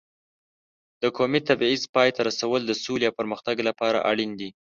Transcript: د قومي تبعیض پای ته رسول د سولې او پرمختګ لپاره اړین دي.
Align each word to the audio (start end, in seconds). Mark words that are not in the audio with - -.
د 1.01 1.03
قومي 1.17 1.41
تبعیض 1.49 1.83
پای 1.95 2.09
ته 2.15 2.21
رسول 2.29 2.59
د 2.65 2.71
سولې 2.83 3.05
او 3.09 3.17
پرمختګ 3.19 3.55
لپاره 3.69 3.97
اړین 4.11 4.31
دي. 4.39 4.49